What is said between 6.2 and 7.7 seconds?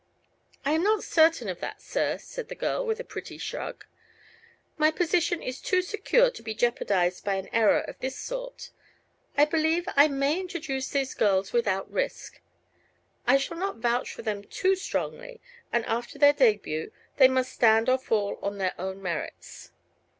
to be jeopardized by any